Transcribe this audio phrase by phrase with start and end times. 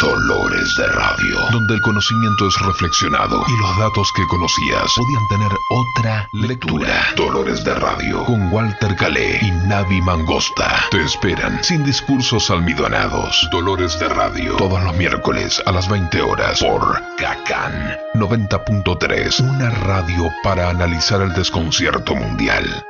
[0.00, 5.50] Dolores de Radio, donde el conocimiento es reflexionado y los datos que conocías podían tener
[5.70, 7.04] otra lectura.
[7.16, 10.84] Dolores de Radio, con Walter Calé y Navi Mangosta.
[10.92, 13.48] Te esperan sin discursos almidonados.
[13.50, 20.30] Dolores de Radio, todos los miércoles a las 20 horas por Cacan 90.3, una radio
[20.44, 22.84] para analizar el desconcierto mundial.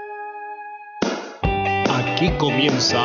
[1.88, 3.00] Aquí comienza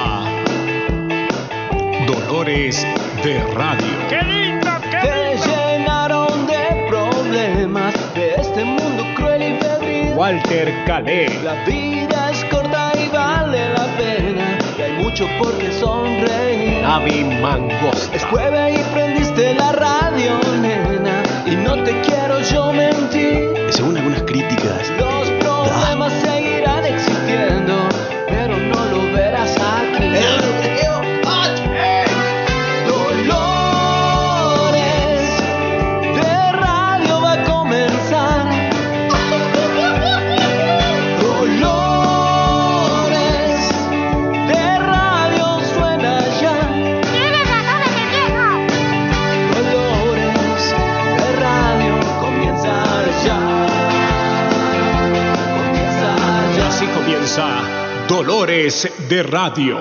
[2.05, 2.85] Dolores
[3.23, 3.87] de Radio.
[4.09, 4.69] ¡Qué lindo!
[4.91, 10.13] ¡Qué Te llenaron de problemas de este mundo cruel y febril.
[10.17, 11.39] Walter Calé.
[11.41, 14.57] La vida es corta y vale la pena.
[14.77, 16.81] Y hay mucho por qué sonreír.
[16.81, 18.13] Navi Mangosta.
[18.13, 21.23] Es jueves y prendiste la radio, nena.
[21.45, 23.53] Y no te quiero yo mentir.
[23.69, 25.22] Según algunas críticas, Los
[58.13, 59.79] Dolores de Radio.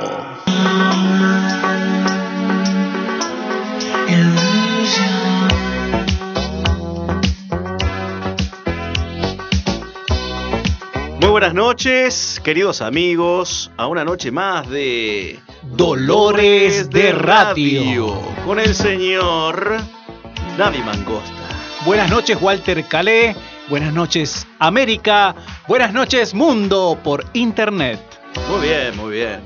[11.21, 18.19] Muy buenas noches, queridos amigos, a una noche más de Dolores de Radio.
[18.47, 19.77] con el señor
[20.57, 21.31] Navi Mangosta.
[21.85, 23.37] Buenas noches, Walter Calé.
[23.69, 25.35] Buenas noches, América.
[25.69, 28.12] Buenas noches, mundo por internet.
[28.49, 29.41] Muy bien, muy bien.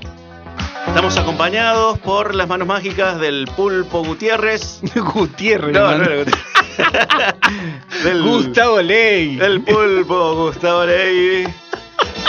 [0.87, 4.81] Estamos acompañados por las manos mágicas del Pulpo Gutiérrez.
[5.15, 5.75] Gutiérrez.
[5.75, 6.45] No, no era Gutiérrez.
[8.05, 9.39] Del- Gustavo Ley.
[9.41, 11.47] El pulpo Gustavo Ley,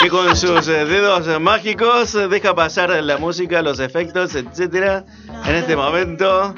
[0.00, 5.04] que con sus eh, dedos mágicos deja pasar la música, los efectos, etcétera,
[5.46, 6.54] en este momento.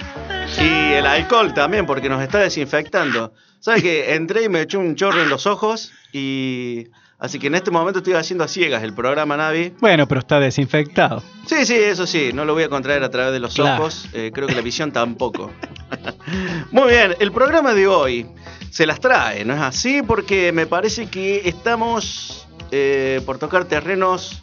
[0.61, 3.33] Y el alcohol también, porque nos está desinfectando.
[3.59, 6.87] ¿Sabes que Entré y me eché un chorro en los ojos y.
[7.21, 9.75] Así que en este momento estoy haciendo a ciegas el programa Navi.
[9.79, 11.23] Bueno, pero está desinfectado.
[11.47, 13.83] Sí, sí, eso sí, no lo voy a contraer a través de los Claro.
[13.83, 14.07] ojos.
[14.15, 15.51] eh, creo que la visión tampoco.
[16.71, 18.27] Muy bien, el programa de hoy
[18.71, 20.01] se las trae, ¿no es así?
[20.03, 24.43] Porque me parece que estamos eh, por tocar terrenos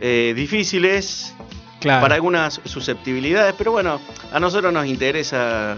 [0.00, 1.34] eh, difíciles
[1.80, 2.02] Claro.
[2.02, 4.00] para algunas susceptibilidades, pero bueno,
[4.32, 5.76] a nosotros nos interesa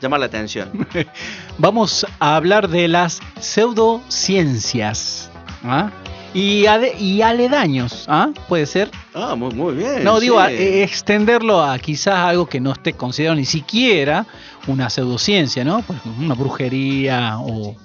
[0.00, 0.70] llamar la atención.
[1.58, 5.28] Vamos a hablar de las pseudociencias.
[5.64, 5.90] ¿Ah?
[6.34, 8.30] Y, ade- y aledaños, ¿ah?
[8.48, 8.90] ¿Puede ser?
[9.14, 10.02] Ah, muy, muy bien.
[10.02, 10.42] No, digo, sí.
[10.42, 14.24] a- eh, extenderlo a quizás algo que no esté considerado ni siquiera
[14.66, 15.82] una pseudociencia, ¿no?
[15.82, 17.76] Pues una brujería o...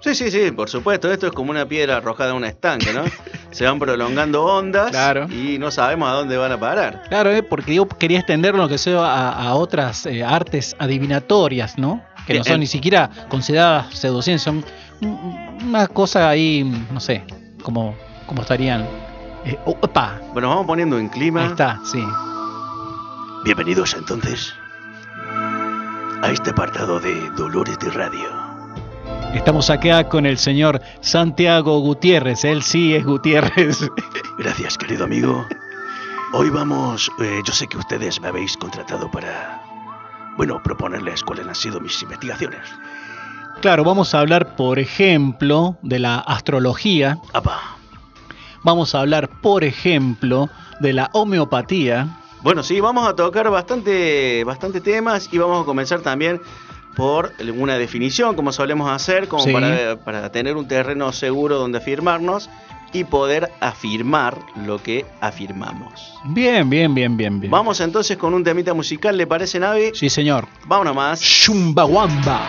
[0.00, 1.10] Sí, sí, sí, por supuesto.
[1.12, 3.02] Esto es como una piedra arrojada en un estanque, ¿no?
[3.50, 5.26] Se van prolongando ondas Claro.
[5.32, 7.02] y no sabemos a dónde van a parar.
[7.08, 11.78] Claro, eh, porque yo quería extenderlo lo que sea a, a otras eh, artes adivinatorias,
[11.78, 12.02] ¿no?
[12.28, 14.62] Que no son ni siquiera consideradas pseudociencias, son
[15.66, 16.62] una cosa ahí,
[16.92, 17.24] no sé,
[17.62, 17.94] como,
[18.26, 18.82] como estarían...
[19.46, 21.44] eh, opa, Bueno, vamos poniendo en clima.
[21.44, 22.04] ahí está, sí.
[23.44, 24.52] Bienvenidos entonces
[26.22, 28.28] a este apartado de Dolores de Radio.
[29.32, 33.88] Estamos acá con el señor Santiago Gutiérrez, él sí es Gutiérrez.
[34.38, 35.46] Gracias, querido amigo.
[36.34, 39.62] Hoy vamos, eh, yo sé que ustedes me habéis contratado para,
[40.38, 42.60] bueno, proponerles cuáles han sido mis investigaciones.
[43.60, 47.60] Claro, vamos a hablar, por ejemplo, de la astrología, Apa.
[48.62, 50.48] vamos a hablar, por ejemplo,
[50.80, 52.06] de la homeopatía,
[52.40, 56.40] Bueno, sí, vamos a tocar bastante, bastante temas y vamos a comenzar también
[56.94, 59.52] por una definición, como solemos hacer, como Sí.
[59.52, 62.48] para, para tener un terreno seguro donde afirmarnos
[62.92, 66.14] y poder afirmar lo que afirmamos.
[66.24, 67.50] Bien, bien, bien, bien, bien.
[67.50, 69.90] Vamos entonces con un temita musical, ¿le parece, Navi?
[69.94, 70.46] Sí, señor.
[70.66, 71.20] Vámonos más.
[71.20, 72.46] Chumbawamba.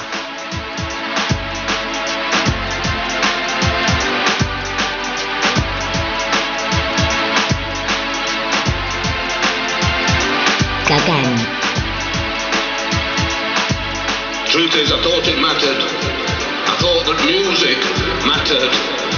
[10.87, 11.59] Cagán.
[14.47, 15.83] Truth is, I thought it mattered.
[16.65, 17.77] I thought that music
[18.25, 19.08] mattered.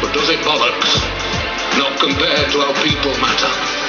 [0.00, 0.94] But does it bollocks?
[1.76, 3.87] Not compared to how people matter.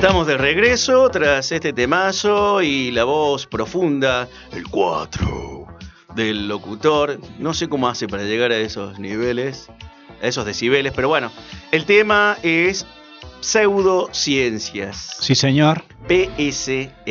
[0.00, 5.66] Estamos de regreso tras este temazo y la voz profunda, el 4
[6.14, 7.20] del locutor.
[7.38, 9.68] No sé cómo hace para llegar a esos niveles,
[10.22, 11.30] a esos decibeles, pero bueno,
[11.70, 12.86] el tema es
[13.40, 15.18] pseudociencias.
[15.20, 15.84] Sí, señor.
[16.08, 17.02] P-S-E-U-D-O,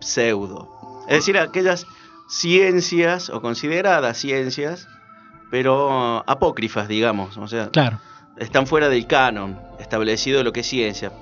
[0.00, 1.04] pseudo.
[1.06, 1.86] Es decir, aquellas
[2.30, 4.88] ciencias o consideradas ciencias,
[5.50, 7.36] pero apócrifas, digamos.
[7.36, 8.00] O sea, Claro.
[8.38, 11.12] están fuera del canon establecido de lo que es ciencia.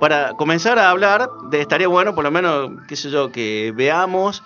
[0.00, 4.42] Para comenzar a hablar, de, estaría bueno por lo menos, qué sé yo, que veamos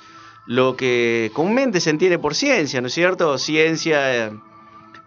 [0.46, 3.36] lo que comúnmente se entiende por ciencia, ¿no es cierto?
[3.38, 4.26] Ciencia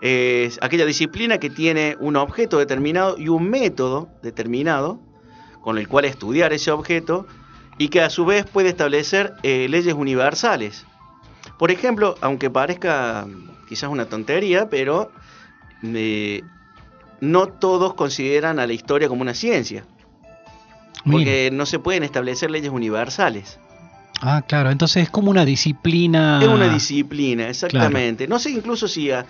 [0.02, 5.00] eh, es aquella disciplina que tiene un objeto determinado y un método determinado
[5.62, 7.26] con el cual estudiar ese objeto
[7.78, 10.86] y que a su vez puede establecer eh, leyes universales.
[11.58, 13.26] Por ejemplo, aunque parezca
[13.68, 15.12] quizás una tontería, pero
[15.82, 16.44] eh,
[17.20, 19.86] no todos consideran a la historia como una ciencia,
[21.06, 21.18] Mira.
[21.18, 23.60] porque no se pueden establecer leyes universales.
[24.22, 24.72] Ah, claro.
[24.72, 26.40] Entonces es como una disciplina.
[26.42, 28.28] Es una disciplina, exactamente.
[28.28, 29.26] No sé incluso si a-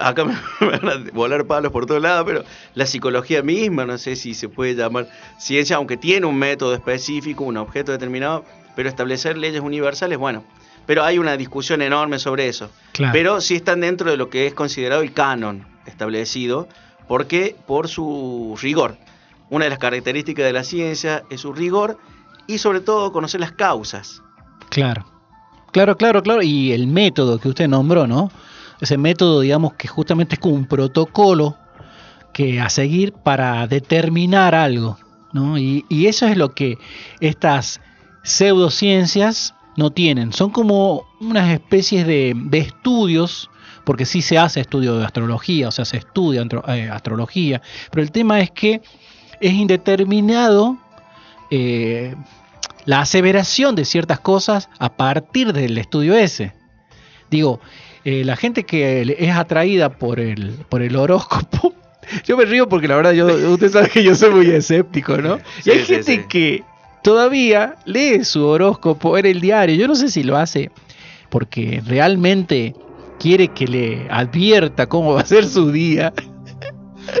[0.00, 0.24] acá
[0.60, 2.44] me van a volar palos por todos lados, pero
[2.74, 5.08] la psicología misma, no sé si se puede llamar
[5.38, 8.44] ciencia, aunque tiene un método específico, un objeto determinado,
[8.76, 10.42] pero establecer leyes universales, bueno.
[10.86, 12.70] Pero hay una discusión enorme sobre eso.
[12.92, 13.12] Claro.
[13.12, 16.68] Pero sí están dentro de lo que es considerado el canon establecido,
[17.08, 18.96] porque por su rigor.
[19.50, 21.98] Una de las características de la ciencia es su rigor
[22.46, 24.22] y sobre todo conocer las causas.
[24.70, 25.06] Claro.
[25.72, 26.42] Claro, claro, claro.
[26.42, 28.30] Y el método que usted nombró, ¿no?
[28.80, 31.56] Ese método, digamos, que justamente es como un protocolo
[32.32, 34.98] que a seguir para determinar algo,
[35.32, 35.58] ¿no?
[35.58, 36.78] Y, y eso es lo que
[37.20, 37.80] estas
[38.22, 40.32] pseudociencias no tienen.
[40.32, 43.50] Son como unas especies de, de estudios,
[43.84, 47.60] porque sí se hace estudio de astrología, o sea, se estudia eh, astrología,
[47.90, 48.82] pero el tema es que
[49.40, 50.78] es indeterminado
[51.50, 52.14] eh,
[52.84, 56.52] la aseveración de ciertas cosas a partir del estudio ese.
[57.30, 57.60] Digo,
[58.04, 61.74] eh, la gente que es atraída por el, por el horóscopo,
[62.24, 65.38] yo me río porque la verdad yo, usted sabe que yo soy muy escéptico, ¿no?
[65.62, 66.24] Sí, y hay sí, gente sí.
[66.28, 66.64] que
[67.02, 69.76] todavía lee su horóscopo en el diario.
[69.76, 70.70] Yo no sé si lo hace
[71.28, 72.74] porque realmente
[73.18, 76.12] quiere que le advierta cómo va a ser su día.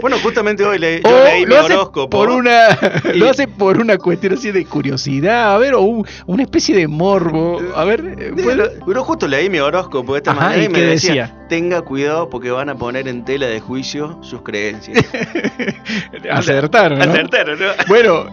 [0.00, 2.10] Bueno, justamente hoy le, yo O leí mi horóscopo.
[2.10, 2.68] por una
[3.14, 6.74] Y- lo hace por una cuestión así de curiosidad, a ver, o un- una especie
[6.76, 7.60] de morbo.
[7.76, 10.66] A ver, eh, ¿puede- lo- Pero justo leí mi horóscopo de esta Ajá, manera ¿y
[10.66, 11.46] y me decía?
[11.48, 14.98] tenga cuidado porque van a poner en tela de juicio sus creencias.
[16.30, 17.04] acertaron, ¿no?
[17.04, 17.66] Acertaron, ¿no?
[17.88, 18.26] Bueno,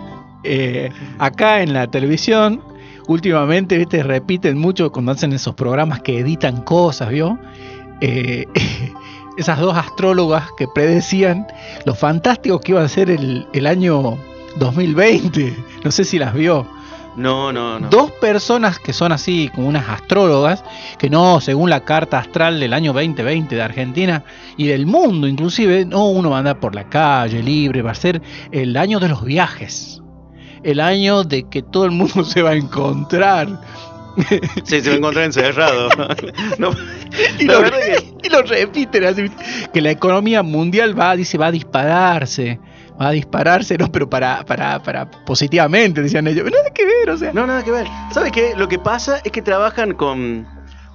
[0.43, 0.89] eh,
[1.19, 2.61] acá en la televisión,
[3.07, 7.37] últimamente, viste, repiten mucho cuando hacen esos programas que editan cosas, ¿vio?
[8.01, 8.45] Eh,
[9.37, 11.47] esas dos astrólogas que predecían
[11.85, 14.17] lo fantástico que iba a ser el, el año
[14.57, 15.55] 2020.
[15.83, 16.67] No sé si las vio.
[17.15, 17.89] No, no, no.
[17.89, 20.63] Dos personas que son así, como unas astrólogas,
[20.97, 24.23] que no, según la carta astral del año 2020 de Argentina
[24.55, 27.95] y del mundo inclusive, no, uno va a andar por la calle libre, va a
[27.95, 28.21] ser
[28.51, 30.01] el año de los viajes,
[30.63, 33.59] el año de que todo el mundo se va a encontrar.
[34.63, 35.89] Sí, se va a encontrar encerrado.
[36.59, 36.71] No,
[37.39, 39.25] Y lo, verdad que- y lo repiten así,
[39.73, 42.59] que la economía mundial va, dice, va a dispararse.
[43.01, 46.45] Va a dispararse, no, pero para, para, para positivamente, decían ellos.
[46.45, 47.33] Nada que ver, o sea.
[47.33, 47.87] No, nada que ver.
[48.13, 48.53] ¿Sabes qué?
[48.55, 50.45] Lo que pasa es que trabajan con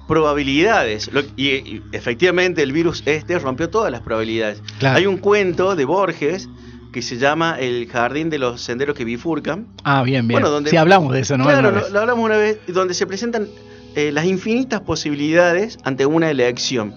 [0.07, 1.11] probabilidades.
[1.11, 4.61] Lo- y, y efectivamente el virus este rompió todas las probabilidades.
[4.79, 4.97] Claro.
[4.97, 6.47] Hay un cuento de Borges
[6.91, 9.67] que se llama El jardín de los senderos que bifurcan.
[9.83, 10.35] Ah, bien, bien.
[10.39, 11.43] Bueno, donde- sí, hablamos de eso, ¿no?
[11.45, 13.47] claro, lo, lo hablamos una vez, donde se presentan
[13.95, 16.93] eh, las infinitas posibilidades ante una elección.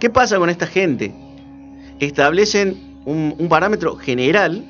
[0.00, 1.14] ¿Qué pasa con esta gente?
[2.00, 4.64] Establecen un, un parámetro general,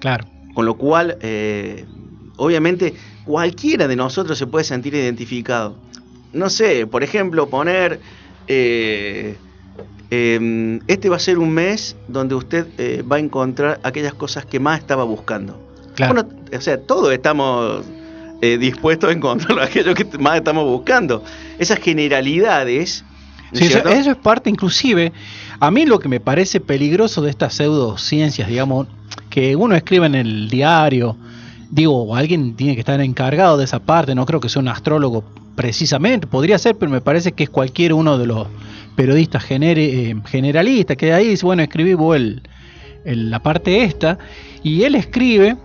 [0.00, 0.24] Claro.
[0.54, 1.84] con lo cual, eh,
[2.36, 5.76] obviamente, cualquiera de nosotros se puede sentir identificado.
[6.32, 8.00] No sé, por ejemplo, poner...
[8.48, 9.36] eh,
[10.10, 14.46] eh, este va a ser un mes donde usted eh, va a encontrar aquellas cosas
[14.46, 15.60] que más estaba buscando.
[15.94, 16.14] Claro.
[16.14, 17.84] Bueno, o sea, todos estamos
[18.40, 21.24] eh, dispuestos a encontrar aquello que más estamos buscando.
[21.58, 23.04] Esas generalidades.
[23.52, 25.12] ¿no es Sí, eso, eso es parte, inclusive,
[25.58, 28.88] a mí lo que me parece peligroso de estas pseudociencias, digamos,
[29.30, 31.16] que uno escribe en el diario,
[31.70, 35.24] digo, alguien tiene que estar encargado de esa parte, no creo que sea un astrólogo
[35.54, 38.48] precisamente, podría ser, pero me parece que es cualquier uno de los
[38.96, 42.42] periodistas genere- eh, generalistas que ahí dice, bueno, escribí vos el-
[43.04, 44.18] el- la parte esta,
[44.62, 45.56] y él escribe,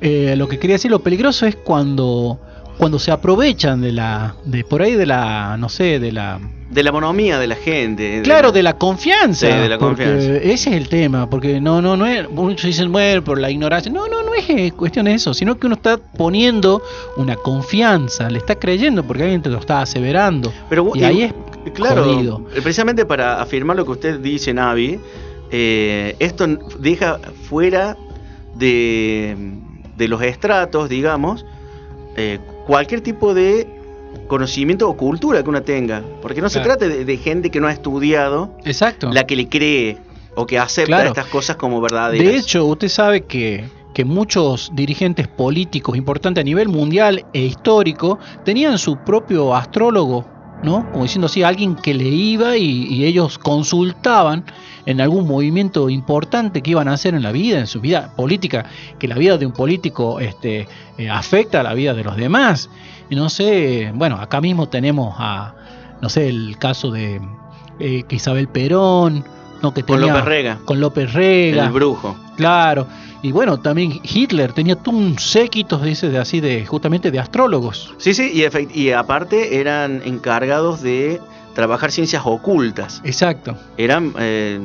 [0.00, 2.40] eh, lo que quería decir, lo peligroso es cuando,
[2.78, 6.82] cuando se aprovechan de la, de por ahí de la, no sé, de la De
[6.82, 8.02] la monomía de la gente.
[8.02, 9.46] de Claro, la- de la confianza.
[9.46, 10.36] Sí, de la confianza.
[10.38, 12.28] Ese es el tema, porque no, no, no es.
[12.30, 13.92] Muchos dicen, bueno, por la ignorancia.
[13.92, 16.82] No, no, no es cuestión de eso, sino que uno está poniendo
[17.18, 20.50] una confianza, le está creyendo porque alguien te lo está aseverando.
[20.70, 21.34] Pero, y ahí es
[21.74, 22.44] Claro, jodido.
[22.62, 24.98] precisamente para afirmar lo que usted dice, Navi,
[25.50, 26.46] eh, esto
[26.78, 27.96] deja fuera
[28.54, 29.36] de,
[29.96, 31.44] de los estratos, digamos,
[32.16, 33.66] eh, cualquier tipo de
[34.28, 36.02] conocimiento o cultura que uno tenga.
[36.20, 39.10] Porque no se trata de, de gente que no ha estudiado, Exacto.
[39.12, 39.98] la que le cree
[40.34, 41.08] o que acepta Claro.
[41.08, 42.26] estas cosas como verdaderas.
[42.26, 43.64] De hecho, usted sabe que,
[43.94, 50.24] que muchos dirigentes políticos importantes a nivel mundial e histórico tenían su propio astrólogo,
[50.62, 50.90] ¿no?
[50.92, 54.44] Como diciendo así, alguien que le iba y, ellos consultaban
[54.86, 58.66] en algún movimiento importante que iban a hacer en la vida, en su vida política,
[58.98, 62.70] que la vida de un político este, eh, afecta a la vida de los demás.
[63.10, 65.54] Y no sé, bueno, acá mismo tenemos a,
[66.00, 67.20] no sé, el caso de
[67.78, 69.24] eh, que Isabel Perón,
[69.62, 69.72] ¿no?
[69.72, 70.58] Que Con López Rega.
[70.64, 71.66] Con López Rega.
[71.66, 72.16] El brujo.
[72.36, 72.86] Claro.
[73.22, 77.94] Y bueno, también Hitler tenía un séquito, dice, de así de justamente de astrólogos.
[77.98, 81.20] Sí, sí, y, y aparte eran encargados de
[81.54, 83.00] trabajar ciencias ocultas.
[83.04, 83.56] Exacto.
[83.76, 84.58] Eran eh,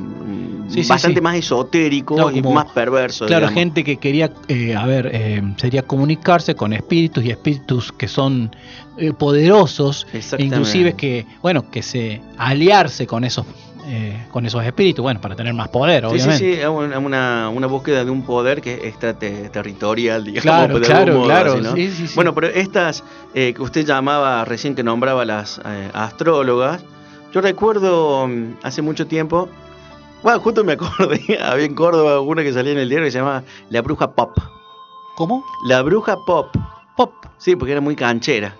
[0.69, 1.21] Sí, sí, bastante sí.
[1.21, 3.27] más esotéricos No, y más perversos.
[3.27, 3.59] Claro, digamos.
[3.59, 8.55] gente que quería, eh, a ver, eh, sería comunicarse con espíritus y espíritus que son
[8.97, 13.45] eh, poderosos, inclusive que, bueno, que se aliarse con esos,
[13.89, 16.55] eh, con esos espíritus, bueno, para tener más poder, Sí, sí, obviamente.
[16.55, 20.41] sí, es una, una, búsqueda de un poder que es extraterritorial, digamos.
[20.41, 21.73] Claro, claro, modo, claro, así, ¿no?
[21.73, 22.15] sí, sí, sí.
[22.15, 26.83] Bueno, pero estas eh, que usted llamaba recién que nombraba las eh, astrólogas,
[27.33, 29.47] yo recuerdo mm, hace mucho tiempo,
[30.21, 33.19] bueno, justo me acordé, había en Córdoba una que salía en el diario que se
[33.19, 34.37] llamaba La Bruja Pop.
[35.15, 35.45] ¿Cómo?
[35.65, 36.53] La Bruja Pop.
[36.97, 37.13] Pop.
[37.37, 38.55] Sí, porque era muy canchera.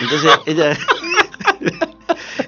[0.00, 0.76] Entonces ella,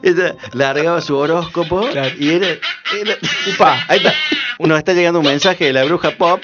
[0.02, 2.14] ella largaba su horóscopo Claro.
[2.18, 3.16] y era, era-
[3.52, 4.12] Upa, ahí está.
[4.58, 6.40] Nos está llegando un mensaje de la bruja pop.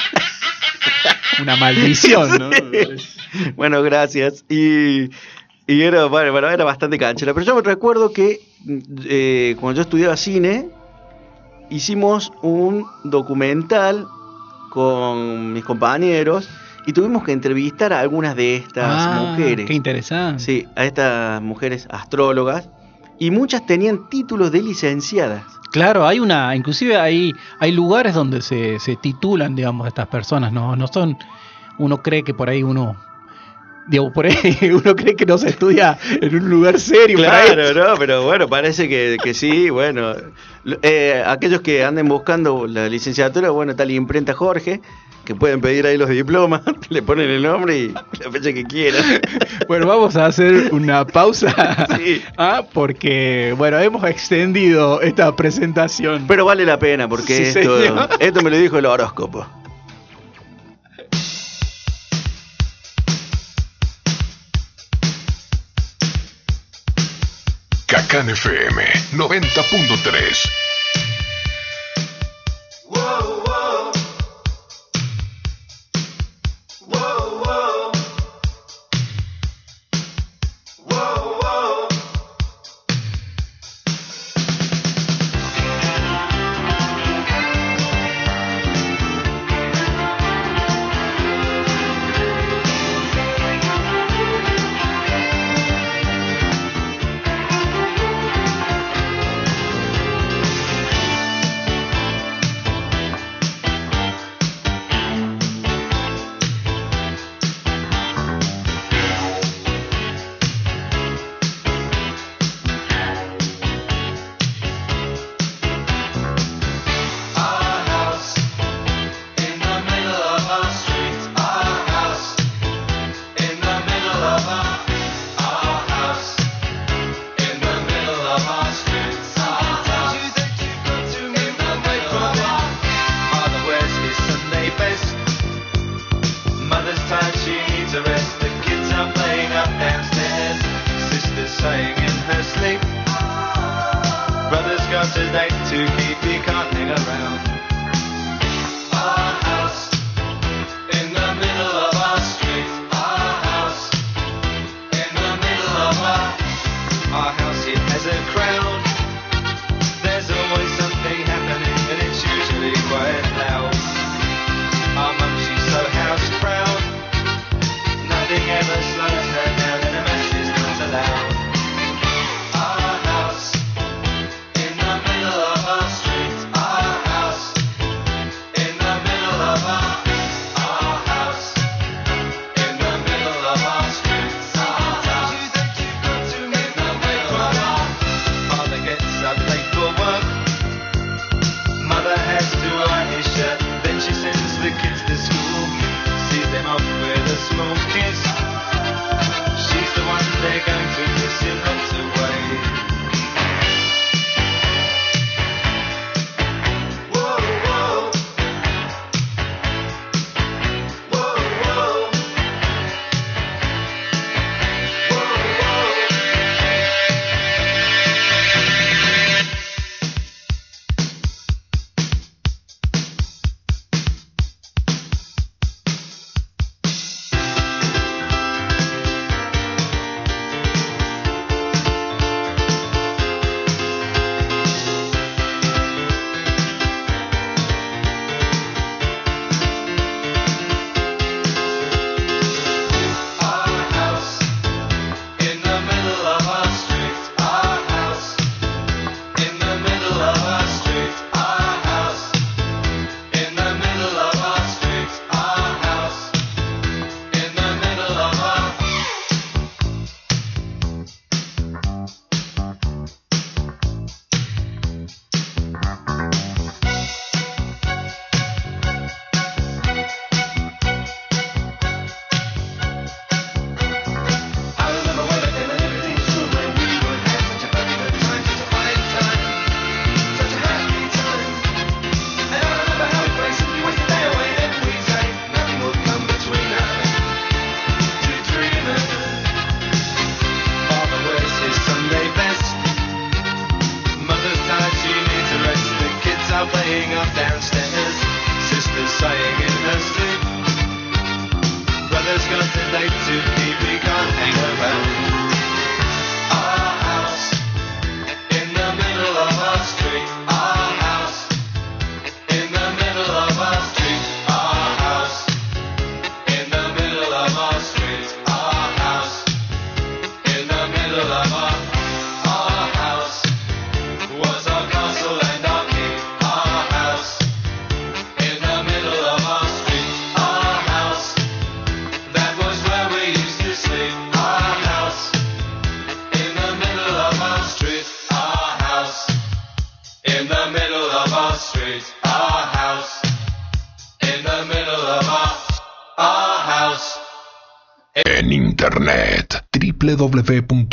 [1.43, 2.51] Una maldición, ¿no?
[3.57, 4.45] Bueno, gracias.
[4.49, 5.11] Y,
[5.67, 7.35] y era, bueno, bueno, era bastante canchera.
[7.35, 8.41] Pero yo me recuerdo que
[9.05, 10.69] eh, cuando yo estudiaba cine,
[11.71, 14.07] hicimos un documental
[14.71, 16.49] con mis compañeros
[16.87, 19.67] y tuvimos que entrevistar a algunas de estas Ah, mujeres.
[19.67, 20.43] Qué interesante.
[20.43, 22.69] Sí, a estas mujeres astrólogas.
[23.19, 25.45] Y muchas tenían títulos de licenciadas.
[25.71, 30.77] Claro, hay una, inclusive hay, hay lugares donde se, se titulan, digamos, estas personas, no,
[30.77, 31.17] no son,
[31.79, 32.97] uno cree que por ahí uno,
[33.89, 34.37] digo, por ahí
[34.73, 37.19] uno cree que no se estudia en un lugar serio.
[37.19, 37.75] Claro.
[37.75, 37.97] ¿no?
[37.99, 40.15] Pero bueno, parece que, que sí, bueno.
[40.83, 44.81] Eh, aquellos que anden buscando la licenciatura, bueno, está la imprenta Jorge,
[45.25, 49.03] que pueden pedir ahí los diplomas, le ponen el nombre y la fecha que quieran.
[49.69, 52.23] Bueno, vamos a hacer una pausa, Sí.
[52.37, 56.27] ah, porque, bueno, hemos extendido esta presentación.
[56.29, 58.09] Pero vale la pena, porque Sí, esto, señor.
[58.21, 59.47] esto me lo dijo el horóscopo.
[67.87, 70.51] Cacán FM 90.3.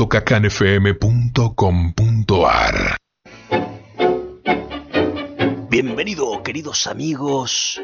[0.02, 2.98] www.cacanfm.com.ar
[5.70, 7.80] Bienvenido, queridos amigos,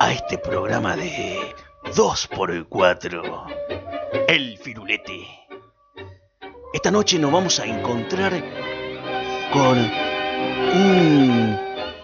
[0.00, 1.38] a este programa de
[1.94, 3.46] 2x4,
[4.26, 5.28] El Firulete.
[6.72, 8.32] Esta noche nos vamos a encontrar
[9.52, 9.78] con
[10.74, 11.56] un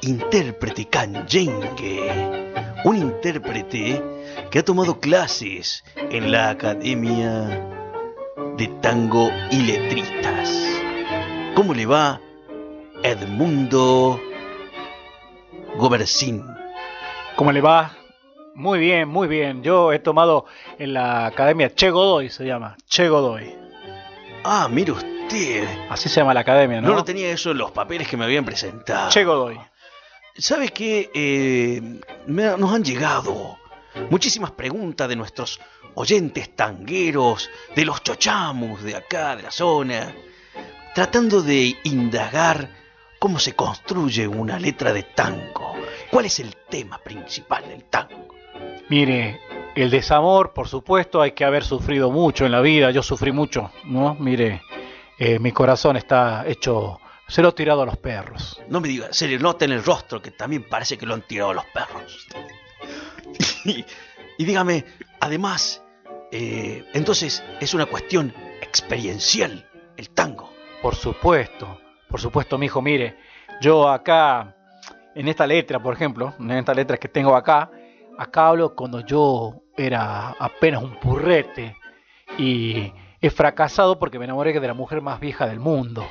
[0.02, 2.52] intérprete canyengue,
[2.84, 4.00] un intérprete
[4.50, 7.73] que ha tomado clases en la Academia
[8.56, 10.50] de Tango y Letristas.
[11.54, 12.20] ¿Cómo le va
[13.02, 14.20] Edmundo
[15.76, 16.44] Gobercín?
[17.36, 17.96] ¿Cómo le va?
[18.54, 19.62] Muy bien, muy bien.
[19.62, 20.46] Yo he tomado
[20.78, 22.76] en la academia Che Godoy, se llama.
[22.88, 23.54] Che Godoy.
[24.44, 25.66] Ah, mire usted.
[25.90, 26.88] Así se llama la academia, ¿no?
[26.88, 29.10] No lo tenía eso en los papeles que me habían presentado.
[29.10, 29.58] Che Godoy.
[30.36, 31.10] ¿Sabe qué?
[31.14, 31.80] Eh,
[32.26, 33.56] me- nos han llegado
[34.10, 35.60] muchísimas preguntas de nuestros
[35.94, 40.14] oyentes tangueros, de los chochamus de acá, de la zona,
[40.94, 42.70] tratando de indagar
[43.18, 45.74] cómo se construye una letra de tango.
[46.10, 48.28] ¿Cuál es el tema principal del tango?
[48.88, 49.40] Mire,
[49.74, 52.90] el desamor, por supuesto, hay que haber sufrido mucho en la vida.
[52.90, 54.14] Yo sufrí mucho, ¿no?
[54.14, 54.62] Mire,
[55.18, 57.00] eh, mi corazón está hecho.
[57.26, 58.60] Se lo he tirado a los perros.
[58.68, 61.22] No me diga, se le nota en el rostro que también parece que lo han
[61.22, 62.26] tirado a los perros.
[63.64, 63.84] y,
[64.38, 64.84] y dígame,
[65.20, 65.82] además,
[66.30, 70.50] eh, entonces es una cuestión experiencial el tango.
[70.82, 72.82] Por supuesto, por supuesto, mi hijo.
[72.82, 73.16] Mire,
[73.60, 74.54] yo acá,
[75.14, 77.70] en esta letra, por ejemplo, en esta letra que tengo acá,
[78.18, 81.76] acá hablo cuando yo era apenas un purrete
[82.38, 86.04] y he fracasado porque me enamoré de la mujer más vieja del mundo.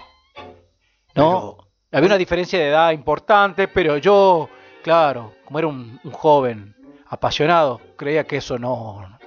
[1.15, 1.57] ¿No?
[1.57, 1.57] Pero-
[1.91, 4.49] Había una diferencia de edad importante, pero yo,
[4.83, 6.75] claro, como era un, un joven
[7.13, 9.17] apasionado, creía que eso no,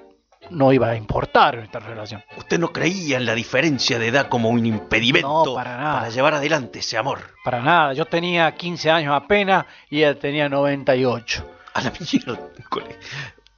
[0.51, 2.23] no iba a importar en esta relación.
[2.37, 6.09] Usted no creía en la diferencia de edad como un impedimento No, para nada.
[6.09, 7.21] llevar adelante ese amor.
[7.45, 11.51] Para nada, yo tenía 15 años apenas y ella tenía 98.
[11.75, 12.97] A la miércoles.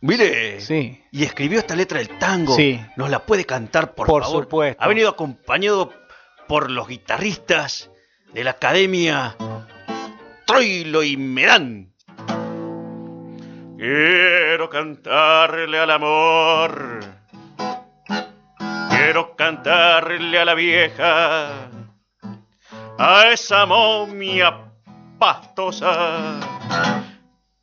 [0.01, 1.03] Mire, Sí.
[1.11, 2.55] y escribió esta letra del tango.
[2.55, 2.81] Sí.
[2.97, 4.45] ¿Nos la puede cantar, por, Por favor?
[4.45, 4.83] supuesto.
[4.83, 5.93] Ha venido acompañado
[6.47, 7.91] por los guitarristas
[8.33, 9.37] de la Academia
[10.47, 11.93] Troilo y Medán.
[13.79, 16.99] Quiero cantarle al amor.
[18.91, 21.71] Quiero cantarle a la vieja.
[22.99, 24.73] A esa momia
[25.17, 26.41] pastosa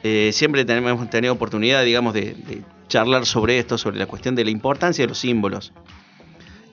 [0.04, 4.46] eh, siempre tenemos, hemos tenido oportunidad, digamos, de, charlar sobre esto, sobre la cuestión de
[4.46, 5.74] la importancia de los símbolos.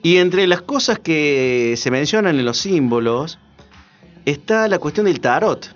[0.03, 3.39] Y entre las cosas que se mencionan en los símbolos
[4.25, 5.75] está la cuestión del tarot.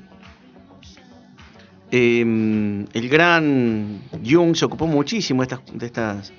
[1.91, 2.21] Eh,
[2.93, 6.33] el gran Jung se ocupó muchísimo de estas, de estas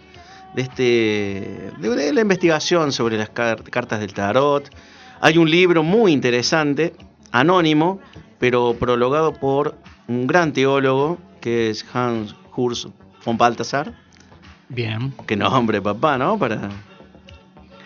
[0.56, 4.68] de este de, la investigación sobre las car- cartas del tarot.
[5.20, 6.94] Hay un libro muy interesante,
[7.30, 8.00] anónimo,
[8.38, 9.76] pero prologado por
[10.08, 12.88] un gran teólogo que es Hans Urs
[13.24, 13.94] von Balthasar.
[14.68, 15.14] Bien.
[15.26, 16.38] Qué nombre, papá, ¿no?
[16.38, 16.68] Para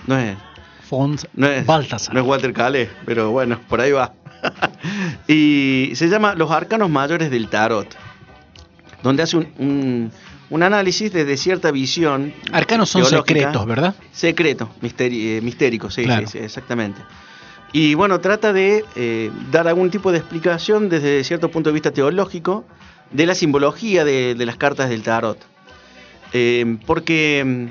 [0.07, 0.37] no es
[0.89, 2.15] Fons no es, Baltasar.
[2.15, 4.13] no es Walter Calais, pero bueno, por ahí va.
[5.29, 7.87] y se llama Los Arcanos Mayores del Tarot,
[9.03, 10.13] donde hace un, un-
[10.51, 12.33] un análisis desde cierta visión.
[12.53, 13.95] Arcanos son secretos, ¿verdad?
[14.13, 16.27] Secreto, misteri- eh, mistérico, sí, Claro.
[16.27, 17.01] sí, sí, exactamente.
[17.73, 21.93] Y bueno, trata de eh, dar algún tipo de explicación desde cierto punto de vista
[21.93, 22.65] teológico
[23.13, 25.39] de la simbología de, de las cartas del tarot.
[26.33, 27.67] Eh, porque mm,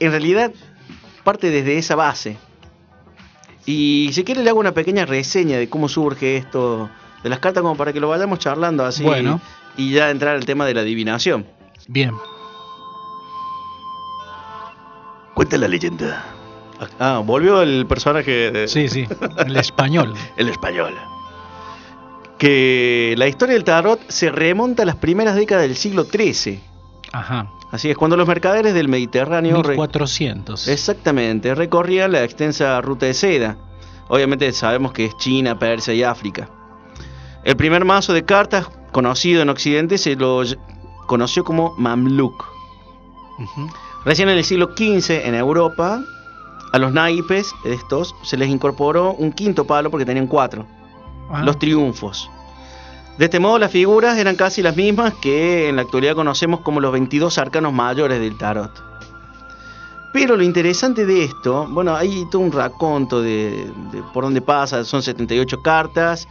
[0.00, 0.52] en realidad
[1.24, 2.36] parte desde esa base.
[3.64, 6.90] Y si quiere le hago una pequeña reseña de cómo surge esto
[7.22, 9.40] de las cartas como para que lo vayamos charlando así Bueno.
[9.76, 11.46] y ya entrar al tema de la adivinación.
[11.88, 12.12] Bien.
[15.34, 16.24] Cuenta la leyenda.
[16.98, 19.06] Ah, volvió el personaje de, Sí, sí.
[19.46, 20.14] El español.
[20.36, 20.94] el español.
[22.38, 26.60] Que la historia del tarot se remonta a las primeras décadas del siglo XIII.
[27.12, 27.48] Ajá.
[27.70, 29.62] Así es, cuando los mercaderes del Mediterráneo...
[29.62, 30.68] re- 1400.
[30.68, 33.56] Exactamente, recorrían la extensa ruta de seda.
[34.08, 36.50] Obviamente sabemos que es China, Persia y África.
[37.44, 40.42] El primer mazo de cartas conocido en Occidente se lo
[41.12, 42.42] conoció como Mamluk.
[44.06, 46.02] Recién en el siglo XV en Europa,
[46.72, 50.64] a los naipes estos se les incorporó un quinto palo porque tenían cuatro,
[51.30, 52.30] Ah, los triunfos.
[53.18, 56.80] De este modo las figuras eran casi las mismas que en la actualidad conocemos como
[56.80, 58.72] los 22 arcanos mayores del tarot.
[60.14, 64.82] Pero lo interesante de esto, bueno, hay todo un raconto de, de por dónde pasa,
[64.86, 66.26] son 78 cartas,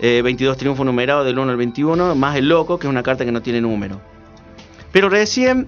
[0.00, 3.24] eh, 22 triunfos numerados del 1 al 21, más el loco, que es una carta
[3.24, 4.13] que no tiene número.
[4.94, 5.66] Pero recién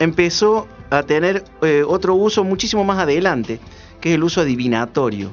[0.00, 3.60] empezó a tener eh, otro uso muchísimo más adelante,
[4.00, 5.30] que es el uso adivinatorio.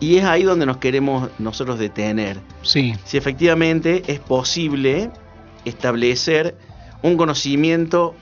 [0.00, 2.38] Y es ahí donde nos queremos nosotros detener.
[2.60, 2.94] Sí.
[3.06, 5.10] Si efectivamente es posible
[5.64, 6.58] establecer
[7.00, 8.14] un conocimiento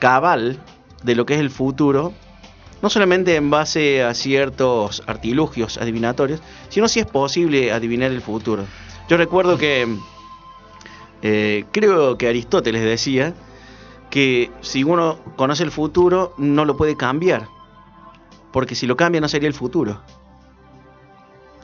[0.00, 0.58] cabal
[1.04, 2.12] de lo que es el futuro,
[2.82, 8.64] no solamente en base a ciertos artilugios adivinatorios, sino si es posible adivinar el futuro.
[9.08, 9.86] Yo recuerdo que
[11.22, 13.34] eh, creo que Aristóteles decía
[14.10, 17.48] que si uno conoce el futuro no lo puede cambiar,
[18.52, 20.00] porque si lo cambia no sería el futuro.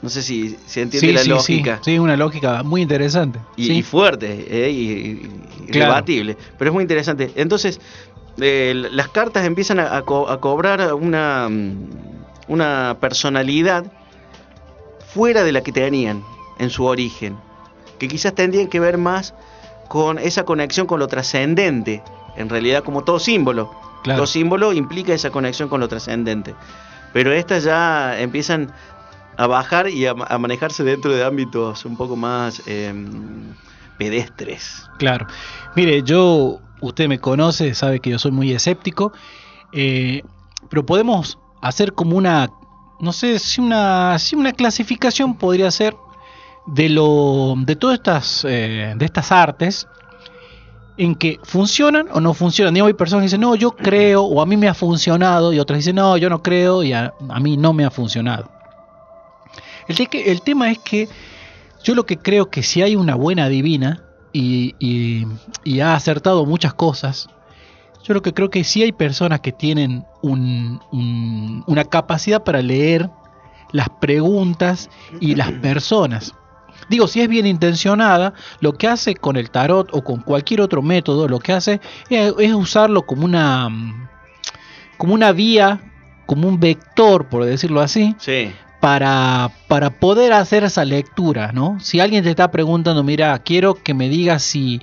[0.01, 1.77] No sé si se entiende Sí, la sí, lógica.
[1.81, 1.91] sí.
[1.93, 3.39] Sí, una lógica muy interesante.
[3.55, 5.93] Y, fuerte, eh, y, y- y Claro.
[5.93, 6.37] rebatible.
[6.59, 7.31] Pero es muy interesante.
[7.35, 7.79] Entonces,
[8.39, 11.87] eh, las cartas empiezan a, a co- a cobrar una, mm,
[12.49, 13.85] una personalidad
[15.13, 16.21] fuera de la que tenían
[16.59, 17.37] en su origen.
[17.99, 19.33] Que quizás tendrían que ver más
[19.87, 22.03] con esa conexión con lo trascendente.
[22.35, 23.71] En realidad, como todo símbolo.
[24.03, 24.19] Claro.
[24.19, 26.55] Todo símbolo implica esa conexión con lo trascendente.
[27.13, 28.73] Pero estas ya empiezan
[29.37, 33.53] a bajar y a, a manejarse dentro de ámbitos un poco más em,
[33.97, 34.83] pedestres.
[34.97, 35.27] Claro.
[35.75, 39.13] Mire, yo, usted me conoce, sabe que yo soy muy escéptico,
[39.71, 40.23] eh,
[40.69, 42.49] pero podemos hacer como una,
[42.99, 45.95] no sé si una, si una clasificación podría ser
[46.65, 49.87] de lo, de todas estas, eh, de estas artes
[50.97, 52.73] en que funcionan o no funcionan.
[52.73, 55.59] Digamos, hay personas que dicen, no, yo creo, o a mí me ha funcionado, y
[55.59, 58.49] otras dicen, no, yo no creo, y a, mí no me ha funcionado.
[59.87, 61.07] El, tema es que
[61.83, 65.25] yo lo que creo que si hay una buena divina y,
[65.81, 67.27] ha acertado muchas cosas,
[68.03, 72.61] yo lo que creo que sí hay personas que tienen un- un- una capacidad para
[72.61, 73.09] leer
[73.71, 76.33] las preguntas y las personas.
[76.89, 80.81] Digo, si es bien intencionada, lo que hace con el tarot o con cualquier otro
[80.81, 84.07] método, lo que hace es, es usarlo como una, mm,
[84.97, 85.81] como una vía,
[86.25, 91.79] como un vector, por decirlo así, Sí, para, para poder hacer esa lectura, ¿no?
[91.79, 94.79] Si alguien te está preguntando, mira, quiero que me digas si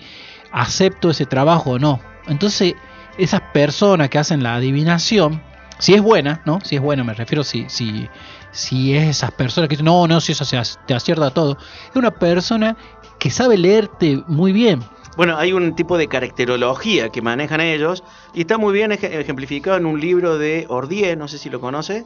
[0.50, 2.00] acepto ese trabajo o no.
[2.26, 2.74] Entonces,
[3.16, 5.40] esas personas que hacen la adivinación,
[5.78, 6.60] si es buena, ¿no?
[6.62, 8.08] Si es buena, me refiero si, si,
[8.52, 11.56] si es esas personas que dicen, no, no, si eso se te acierta todo.
[11.90, 12.76] Es una persona
[13.18, 14.82] que sabe leerte muy bien.
[15.16, 18.02] Bueno, hay un tipo de caracterología que manejan ellos
[18.34, 21.60] y está muy bien ej- ejemplificado en un libro de Ordier, no sé si lo
[21.60, 22.04] conoce.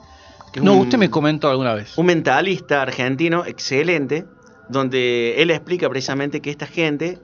[0.53, 1.97] que No, un- usted me comentó alguna vez.
[1.99, 4.25] un mentalista argentino excelente,
[4.69, 7.19] donde él explica precisamente que esta gente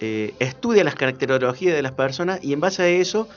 [0.00, 3.28] eh, estudia las caracterologías de las personas y en base a eso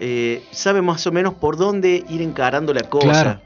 [0.00, 3.06] eh, sabe más o menos por dónde ir encarando la cosa.
[3.22, 3.42] Claro.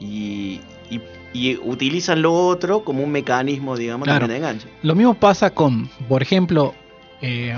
[0.00, 1.00] Y, y-
[1.32, 4.20] y utilizan lo otro como un mecanismo, digamos, Claro.
[4.26, 4.68] también de enganche.
[4.82, 6.74] Lo mismo pasa con, por ejemplo,
[7.22, 7.54] eh,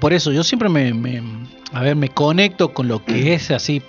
[0.00, 1.22] por eso yo siempre me, me-
[1.72, 3.82] a ver, me conecto con lo que es así,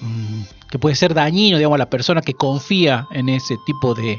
[0.00, 4.18] mm, que puede ser dañino, digamos, a la persona que confía en ese tipo de,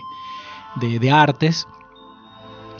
[0.76, 1.68] de- de artes,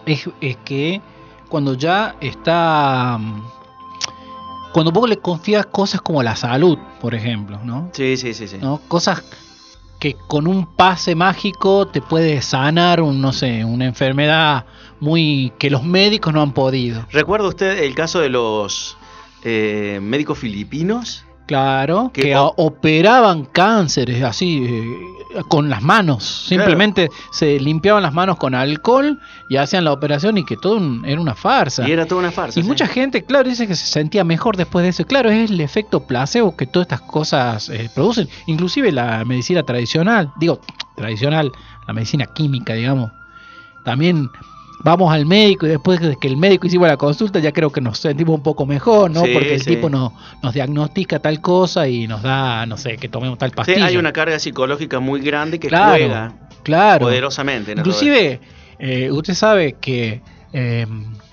[0.06, 1.02] es, es que
[1.50, 3.42] cuando ya está, mm,
[4.74, 7.90] cuando vos le confías cosas como la salud, por ejemplo, ¿no?
[7.94, 8.58] Sí, sí, sí, sí.
[8.62, 8.80] ¿no?
[8.88, 9.24] Cosas
[10.00, 14.66] que con un pase mágico te puede sanar un, no sé, una enfermedad
[15.00, 17.06] muy que los médicos no han podido.
[17.12, 18.98] ¿Recuerda usted el caso de los
[19.44, 21.26] eh, médicos filipinos?
[21.48, 26.24] Claro, Que que o- o- operaban cánceres así eh, con las manos.
[26.48, 31.04] Simplemente se limpiaban las manos con alcohol y hacían la operación y que todo un-
[31.06, 31.88] era una farsa.
[31.88, 32.60] Y era toda una farsa.
[32.60, 32.68] Y sí.
[32.68, 35.06] mucha gente, claro, dice que se sentía mejor después de eso.
[35.06, 38.28] Claro, es el efecto placebo que todas estas cosas eh, producen.
[38.48, 40.60] Inclusive la medicina tradicional, digo,
[40.96, 41.52] tradicional,
[41.88, 43.12] la medicina química, digamos.
[43.86, 44.30] También
[44.84, 47.82] vamos al médico y después de que el médico hicimos la consulta ya creo que
[47.82, 49.22] nos sentimos un poco mejor, ¿no?
[49.26, 49.72] Sí, Porque el sí.
[49.72, 50.14] tipo no,
[50.44, 53.86] nos diagnostica tal cosa y nos da, no sé, que tomemos tal Sí, pastilla.
[53.86, 57.06] hay una carga psicológica muy grande que Claro, juega claro.
[57.06, 57.72] poderosamente.
[57.72, 58.40] en todo Inclusive,
[58.80, 60.22] eh, usted sabe que
[60.54, 60.86] eh,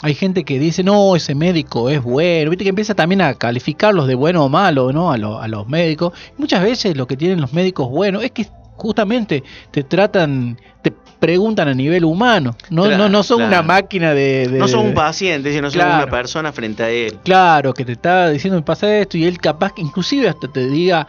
[0.02, 2.50] hay gente que dice, no, ese médico es bueno.
[2.50, 5.12] Viste que empieza también a calificarlos de bueno o malo, ¿no?
[5.12, 6.12] A, lo- a los médicos.
[6.36, 10.92] Muchas veces lo que tienen los médicos buenos es que justamente te tratan, te
[11.24, 12.54] preguntan a nivel humano.
[12.70, 13.52] No, Claro, no, no son claro.
[13.52, 14.46] una máquina de...
[14.48, 16.02] de- No son un paciente, sino son Claro.
[16.04, 17.18] una persona frente a él.
[17.24, 20.68] Claro, que te está diciendo me pasa esto y él capaz que inclusive hasta te
[20.68, 21.06] diga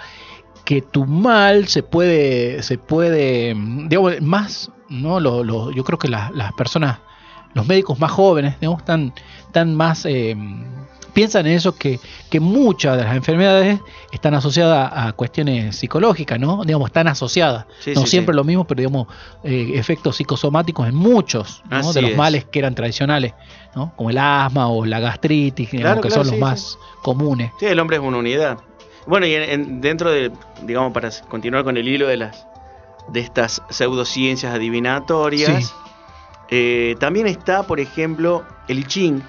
[0.64, 5.20] que tu mal se puede, se puede, mm, digamos, más, ¿no?
[5.20, 7.00] Lo, lo- yo creo que las, las personas,
[7.54, 9.14] los médicos más jóvenes, digamos, están,
[9.48, 10.36] están más, eh,
[11.16, 12.00] piensan en eso que,
[12.30, 13.80] que muchas de las enfermedades
[14.12, 16.64] están asociadas a cuestiones psicológicas, ¿no?
[16.64, 17.66] Digamos, están asociadas.
[17.80, 18.38] Sí, no sí, siempre sí.
[18.38, 19.08] lo mismo, pero digamos,
[19.44, 21.64] eh, efectos psicosomáticos en muchos
[21.96, 22.18] de los es.
[22.18, 23.34] males que eran tradicionales,
[23.76, 23.94] ¿no?
[23.96, 27.52] Como el asma o la gastritis, digamos, que claro, son los más comunes.
[27.60, 28.60] Sí, el hombre es una unidad.
[29.08, 30.32] Bueno, y en- en- dentro de,
[30.64, 32.46] digamos, para continuar con el hilo de las
[33.08, 35.74] de estas pseudociencias adivinatorias,
[36.50, 39.22] eh, también está, por ejemplo, el I Ching,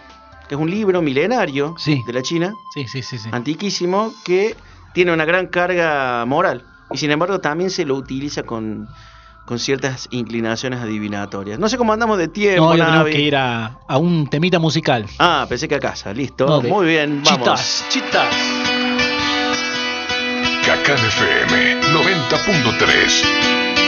[0.49, 2.03] que es un libro milenario Sí.
[2.07, 3.29] de la China, Sí, sí, sí, sí.
[3.33, 4.57] antiquísimo, que
[4.95, 6.63] tiene una gran carga moral.
[6.91, 8.87] Y sin embargo también se lo utiliza con,
[9.45, 11.59] con ciertas inclinaciones adivinatorias.
[11.59, 15.05] No sé cómo andamos de tiempo, No, tenemos que ir a, a un temita musical.
[15.19, 16.63] Ah, pensé que a casa, listo.
[16.63, 17.39] Muy bien, vamos.
[17.41, 18.35] Chitas, chitas.
[20.65, 23.86] Cacán FM 90.3.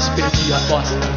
[0.00, 1.09] mas perdi a aposta.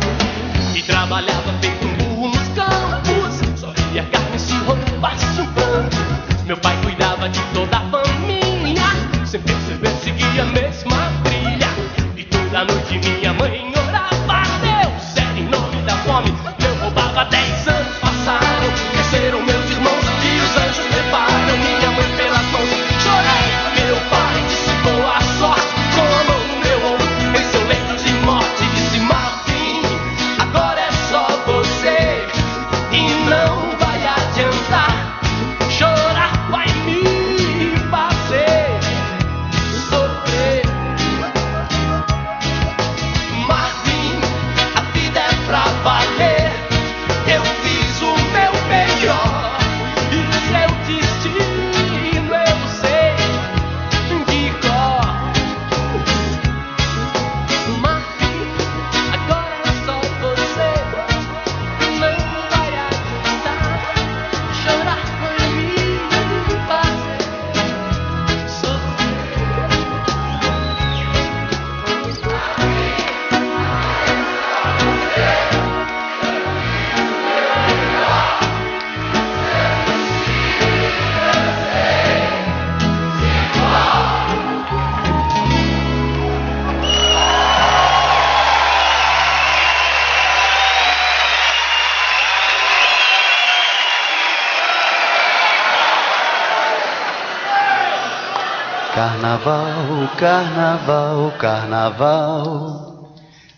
[100.24, 103.14] Carnaval, carnaval.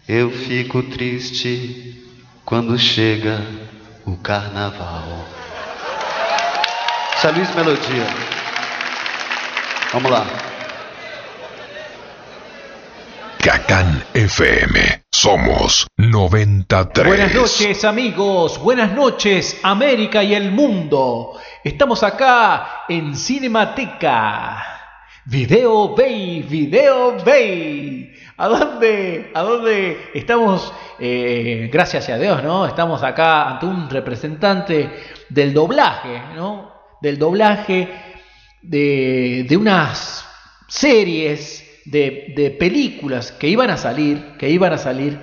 [0.10, 2.04] Eu fico triste
[2.44, 3.40] quando chega
[4.04, 5.04] o carnaval.
[7.14, 8.08] Essa é Luiz Melodia.
[9.94, 10.26] Vamos lá.
[13.44, 15.04] Cacán FM.
[15.14, 17.08] Somos 93.
[17.08, 21.40] Buenas noches amigos, buenas noches América y el mundo.
[21.64, 24.75] Estamos acá en Cinemateca.
[25.26, 28.14] Video Bay, Video Bay.
[28.38, 29.32] ¿A dónde?
[29.34, 30.72] ¿A dónde estamos?
[31.00, 32.68] eh, gracias a Dios, ¿no?
[32.68, 34.90] Estamos acá ante un representante
[35.30, 36.72] del doblaje, ¿no?
[37.02, 37.90] Del doblaje
[38.62, 40.28] de, de unas
[40.68, 45.20] series, de, de películas que iban a salir, que iban a salir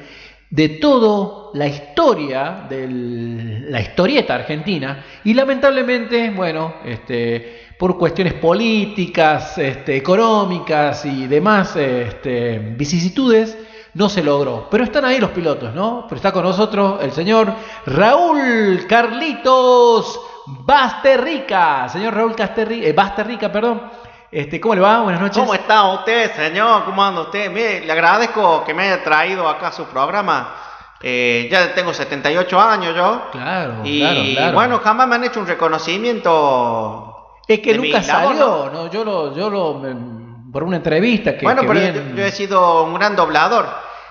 [0.50, 9.58] de toda la historia de la historieta argentina y lamentablemente, bueno, este, por cuestiones políticas,
[9.58, 13.58] este, económicas y demás este, vicisitudes,
[13.94, 14.68] no se logró.
[14.70, 16.04] Pero están ahí los pilotos, ¿no?
[16.08, 17.52] Pero está con nosotros el señor
[17.86, 21.88] Raúl Carlitos Basterrica.
[21.88, 23.82] Señor Raúl Casterri- eh, Basterrica, perdón.
[24.30, 25.00] Este, ¿Cómo le va?
[25.00, 25.38] Buenas noches.
[25.38, 26.84] ¿Cómo está usted, señor?
[26.84, 27.50] ¿Cómo anda usted?
[27.50, 30.54] Mire, le agradezco que me haya traído acá a su programa.
[31.02, 33.22] Eh, ya tengo 78 años yo.
[33.32, 34.52] Claro, Y claro, claro.
[34.54, 37.08] bueno, jamás me han hecho un reconocimiento.
[37.48, 38.90] Es que mi nunca salió, ¿no?
[38.90, 42.30] Yo lo, yo lo, me- por una entrevista que, bueno, que pero bien- yo, he
[42.32, 43.66] sido un gran doblador.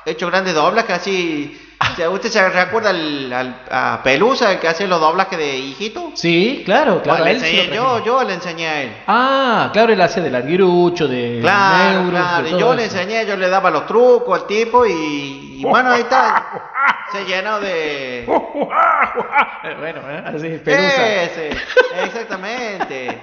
[0.05, 1.59] He hecho grandes doblajes así.
[2.11, 6.11] ¿Usted se recuerda al, al- a Pelusa, el que hace los doblajes de hijito?
[6.15, 7.23] Sí, claro, claro.
[7.23, 8.97] Bueno, le él sí enseñé- yo, yo le enseñé a él.
[9.07, 12.43] Ah, claro, él hace del arguirucho, de Claro, Neurus, claro.
[12.43, 12.97] de yo le eso.
[12.97, 16.49] enseñé, yo le daba los trucos al tipo y, y bueno, ahí está.
[17.11, 18.23] Se llenó de...
[18.25, 21.23] Bueno, eh, así, pelusa.
[21.23, 21.49] Ese,
[22.05, 23.21] exactamente.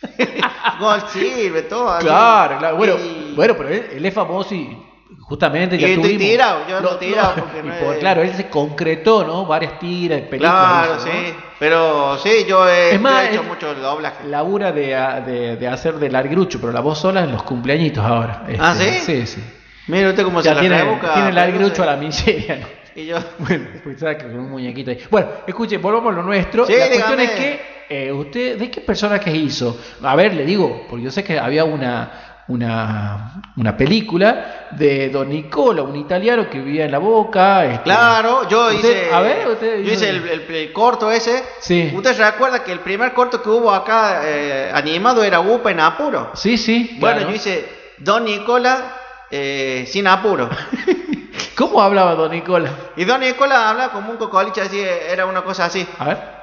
[0.80, 1.90] Gol sirve, todo.
[1.92, 2.06] así.
[2.06, 2.76] Claro, claro.
[2.76, 4.76] Bueno, Y- bueno, pero él, él es famoso y
[5.20, 6.18] justamente ya Y tuvimos...
[6.18, 9.24] tirado, yo ando No, tirado no, porque y no por- es- Claro, él se concretó,
[9.24, 9.46] ¿no?
[9.46, 10.86] Varias tiras, películas.
[10.86, 11.00] Claro, ¿no?
[11.00, 11.34] sí.
[11.58, 14.24] Pero sí, yo he, Es más, he hecho es- mucho doblaje.
[14.26, 14.86] Labura de,
[15.26, 18.44] de, de hacer del arguirucho, pero la voz sola en los cumpleañitos ahora.
[18.58, 19.26] ¿Ah, Este, sí?
[19.26, 19.44] Sí, sí.
[19.88, 21.14] Mire usted cómo Ya se tiene, la rebuca.
[21.14, 22.66] tiene no a la miseria, ¿no?
[22.94, 23.18] Y yo...
[23.38, 23.98] Bueno, pues
[24.34, 25.00] un muñequito ahí.
[25.10, 26.66] Bueno, escuche, volvamos a lo nuestro.
[26.66, 29.78] Sí, la cuestión es que eh, usted, ¿de qué personajes hizo?
[30.02, 35.28] A ver, le digo, porque yo sé que había una, una, una película de Don
[35.28, 37.64] Nicola, un italiano que vivía en la boca.
[37.64, 39.12] este, Claro, yo usted- hice.
[39.14, 41.42] A ver, usted yo hice el, el- el corto ese.
[41.60, 41.92] Sí.
[41.94, 45.80] ¿Usted se recuerda que el primer corto que hubo acá eh, animado era Upa en
[45.80, 46.30] apuro?
[46.34, 46.96] Sí, sí.
[47.00, 47.30] Bueno, claro.
[47.30, 48.96] yo hice Don Nicola
[49.30, 50.48] eh, sin apuro.
[51.56, 52.70] ¿Cómo hablaba Don Nicola?
[52.96, 55.86] y Don Nicola habla como un cocoliche, así, era una cosa así.
[55.98, 56.39] A ver.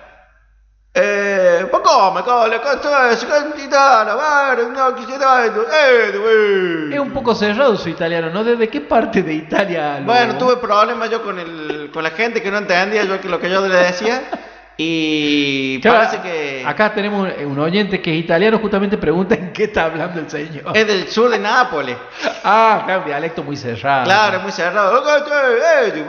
[0.99, 7.75] Eh, ma come, cole, cazzo, cantitana, guarda, no quisiera esto, eh, Es un poco cerrado
[7.75, 8.43] su italiano, ¿no?
[8.43, 12.41] ¿Desde qué parte de Italia Bueno, tuve problemas yo con el el- con la gente
[12.41, 14.23] que no entendía yo que lo que yo le decía.
[14.79, 19.85] Y parece que Acá tenemos un oyente que es italiano, justamente pregunta en qué está
[19.85, 20.77] hablando el señor.
[20.77, 21.97] es del sur de Nápoles.
[22.43, 24.05] Ah, claro, un dialecto muy cerrado.
[24.05, 25.03] Claro, muy cerrado.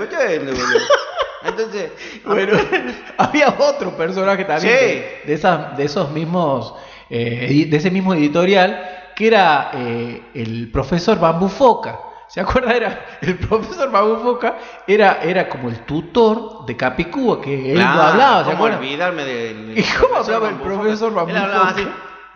[1.44, 1.92] Entonces,
[2.24, 2.58] Bueno,
[3.18, 4.84] había otro personaje también Sí.
[4.84, 6.74] de, de esas, de esos mismos,
[7.10, 11.98] eh, de ese mismo editorial, que era eh, el profesor Bambú Foca.
[12.29, 12.72] ¿Se acuerda?
[12.76, 17.85] Era el profesor Bambú Foca era, era como el tutor de Capicúa, que él no
[17.85, 18.79] claro, hablaba, ¿se ¿cómo acuerda?
[18.79, 21.89] olvidarme del ¿Y cómo hablaba el profesor Bambú Él hablaba así.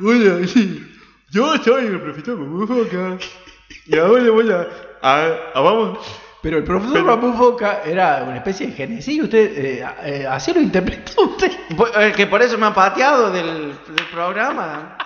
[0.03, 0.89] Hola, sí.
[1.31, 3.19] Yo soy el profesor Mamufoca.
[3.87, 4.67] Y ahora voy a.
[5.03, 5.99] a, a- vamos.
[6.43, 10.61] Pero el profesor Bambú Foca era una especie de genesis, usted eh, eh, así lo
[10.61, 11.53] interpretó usted.
[11.77, 14.97] Pues, eh, que por eso me han pateado del, del programa.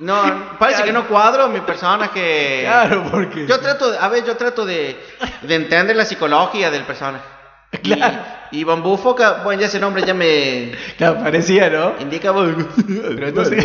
[0.00, 2.62] No, parece que no cuadro mi personaje.
[2.64, 3.46] Claro, porque...
[3.46, 4.98] Yo trato, de- a ver, yo trato de,
[5.42, 7.24] de entender la psicología del personaje.
[7.82, 8.18] Y- Claro.
[8.52, 8.64] Y,
[8.96, 11.92] Foca, bueno, ya ese nombre ya me Claro, parecía, ¿no?
[12.00, 12.32] indica.
[12.34, 13.64] Pero entonces...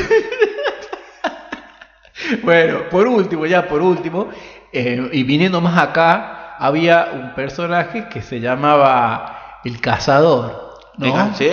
[2.43, 4.29] bueno, por último, ya por último,
[4.71, 10.64] eh, y viniendo más acá, había un personaje que se llamaba El Cazador.
[10.97, 11.35] ¿No?
[11.35, 11.49] Sí.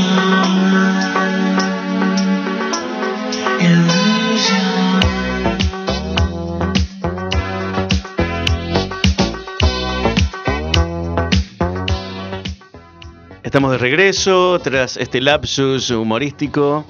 [13.42, 16.84] Estamos de regreso tras este lapsus humorístico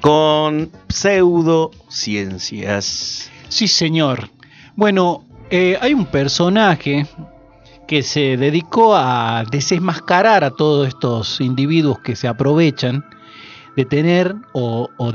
[0.00, 3.30] con pseudociencias.
[3.50, 4.30] Sí, señor.
[4.76, 7.06] Bueno, eh, hay un personaje
[7.86, 13.04] que se dedicó a desenmascarar a todos estos individuos que se aprovechan
[13.76, 15.12] de tener o, o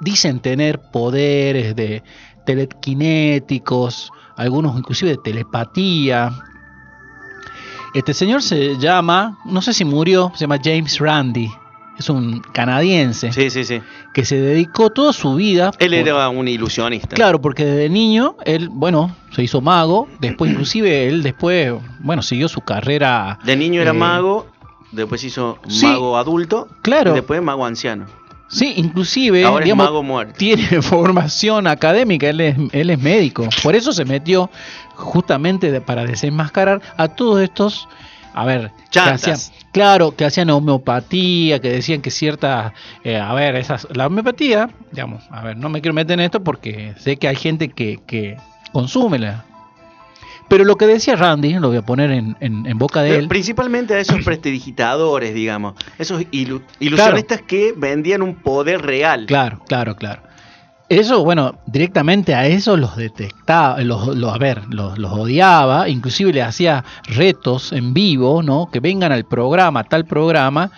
[0.00, 2.02] dicen tener poderes de
[2.46, 6.32] telequinéticos, algunos inclusive de telepatía.
[7.94, 11.48] Este señor se llama, no sé si murió, se llama James Randi,
[11.96, 13.80] es un canadiense Sí, sí, sí.
[14.12, 15.70] que se dedicó toda su vida.
[15.78, 17.14] Él por- era un ilusionista.
[17.14, 22.48] Claro, porque desde niño él, bueno, se hizo mago, después inclusive él después, bueno, siguió
[22.48, 23.38] su carrera.
[23.44, 24.46] De niño era eh, mago,
[24.90, 25.86] después hizo sí.
[25.86, 27.12] mago adulto, Claro.
[27.12, 28.06] y después mago anciano.
[28.54, 30.34] Sí, inclusive, Ahora es digamos, mago muerto.
[30.38, 33.48] tiene formación académica, él es, él es médico.
[33.62, 34.50] Por eso se metió
[34.94, 37.88] justamente de- para desenmascarar a todos estos,
[38.32, 39.36] a ver, que hacían,
[39.72, 45.24] claro, que hacían homeopatía, que decían que ciertas, eh, a ver, esas, la homeopatía, digamos,
[45.30, 48.36] a ver, no me quiero meter en esto porque sé que hay gente que, que
[48.72, 49.44] consume la...
[50.48, 53.20] Pero lo que decía Randy, lo voy a poner en, en- en boca de Pero
[53.22, 53.28] él.
[53.28, 55.74] Principalmente a esos prestidigitadores, digamos.
[55.98, 59.26] Esos ilu- ilusionistas que vendían un poder real.
[59.26, 60.22] Claro, claro, claro.
[60.90, 66.32] Eso, bueno, directamente a eso los detectaba, los, los- a ver, los, los odiaba, inclusive
[66.32, 68.68] le hacía retos en vivo, ¿no?
[68.70, 70.70] Que vengan al programa, tal programa,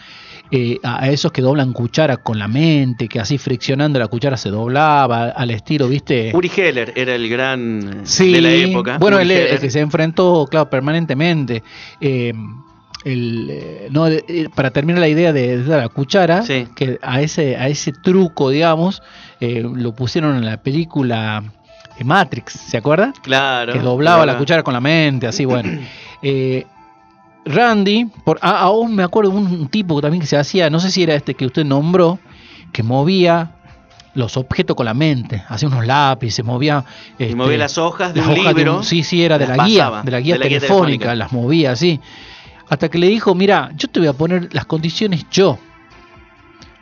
[0.51, 4.49] eh, a esos que doblan cuchara con la mente, que así friccionando la cuchara se
[4.51, 6.31] doblaba, al estilo, ¿viste?
[6.35, 8.99] Uri Geller era el gran Sí, de la época.
[8.99, 11.63] Bueno, él el que se enfrentó, claro, permanentemente.
[12.01, 12.33] Eh,
[13.05, 16.67] el, eh, no, eh, para terminar la idea de, de la cuchara, Sí.
[16.75, 19.01] que a ese, a ese truco, digamos,
[19.41, 21.45] eh, lo pusieron en la película
[22.05, 23.13] Matrix, ¿se acuerda?
[23.23, 23.73] Claro.
[23.73, 25.71] que doblaba la cuchara con la mente, así, bueno.
[26.23, 26.65] Eh,
[27.47, 30.91] Randy, por, a- aún me acuerdo de un, tipo también que se hacía, no sé
[30.91, 32.19] si era este que usted nombró,
[32.73, 33.53] que movía
[34.15, 36.85] los objetos con la mente, hacía unos lápices, movía...
[37.19, 38.77] Y este, movía las hojas de las un hojas de libro.
[38.79, 41.15] un- sí, sí, era de la guía, de la guía de la guía telefónica, telefónica.
[41.15, 42.01] las movía así.
[42.69, 45.59] Hasta que le dijo, mira, yo te voy a poner las condiciones yo.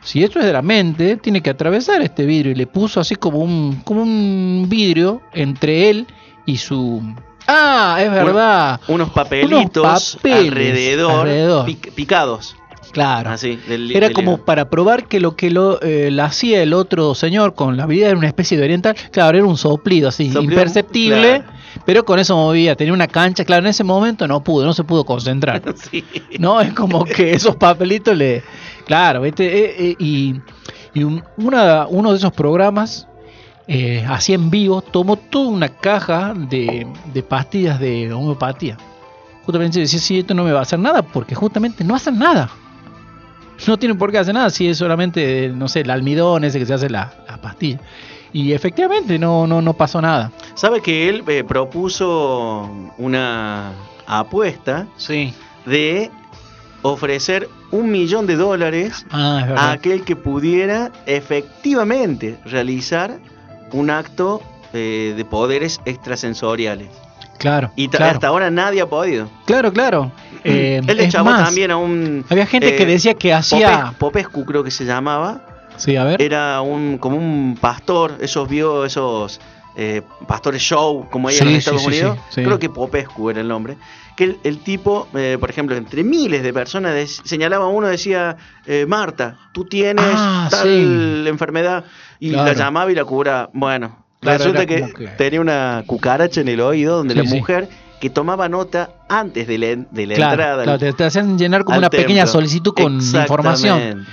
[0.01, 2.51] Si esto es de la mente, tiene que atravesar este vidrio.
[2.51, 6.07] Y le puso así como un, como un vidrio entre él
[6.45, 7.03] y su...
[7.47, 8.79] Ah, es verdad.
[8.87, 11.65] Unos papelitos papeles alrededor, alrededor.
[11.65, 12.55] pic- picados.
[12.91, 13.31] Claro.
[13.31, 16.73] Así, del- Era del- como para probar que lo que lo, eh, lo hacía el
[16.73, 18.95] otro señor con la habilidad era una especie de oriental.
[19.11, 21.43] Claro, era un soplido así, Soplido, imperceptible, claro.
[21.85, 24.85] Pero con eso movía, tenía una cancha, claro, en ese momento no pudo, no se
[24.85, 25.61] pudo concentrar.
[25.91, 26.05] Sí.
[26.39, 28.43] No, es como que esos papelitos le.
[28.85, 29.45] Claro, ¿viste?
[29.45, 30.35] Eh, eh, y
[30.93, 33.09] y un- una- uno de esos programas,
[33.67, 38.77] eh, así en vivo, tomó toda una caja de, de pastillas de homeopatía.
[39.45, 42.49] Justamente decía, sí, esto no me va a hacer nada, porque justamente no hacen nada.
[43.67, 46.65] No tienen por qué hacer nada, si es solamente, no sé, el almidón ese que
[46.65, 47.79] se hace la, la pastilla.
[48.33, 50.31] Y efectivamente no, no, no pasó nada.
[50.55, 53.71] ¿Sabe que él eh, propuso una
[54.07, 55.33] apuesta Sí.
[55.65, 56.11] de
[56.81, 63.19] ofrecer un millón de dólares Ah, a aquel que pudiera efectivamente realizar
[63.75, 64.41] un acto
[64.73, 66.89] eh, de poderes extrasensoriales?
[67.37, 67.71] Claro.
[67.75, 68.13] Y claro.
[68.13, 69.29] hasta ahora nadie ha podido.
[69.45, 70.11] Claro, claro.
[70.43, 72.23] Eh, Él le más, también a un...
[72.29, 73.87] Había gente que eh, decía que hacía.
[73.91, 75.41] Popes- Popescu creo que se llamaba.
[75.77, 76.21] Sí, a ver.
[76.21, 79.41] Era un como un pastor, esos vio esos
[79.75, 82.17] eh, pastores show como hay Sí, en los Estados sí, Unidos.
[82.29, 82.43] sí, sí.
[82.43, 83.75] Creo que Popescu era el nombre.
[84.15, 88.37] Que el, el tipo, eh, por ejemplo, entre miles de personas señalaba a uno decía
[88.65, 91.83] eh, Marta, tú tienes Ah, tal enfermedad
[92.19, 92.45] y Claro.
[92.45, 93.49] la llamaba y la curaba.
[93.53, 94.81] Bueno, Claro, resulta que,
[95.17, 97.35] tenía una cucaracha en el oído donde Sí, la sí.
[97.35, 97.69] mujer
[98.01, 100.63] que tomaba nota antes de la, de la claro, entrada.
[100.63, 104.05] claro, te, te hacían llenar como una pequeña solicitud con información.